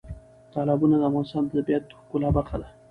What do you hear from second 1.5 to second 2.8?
طبیعت د ښکلا برخه ده.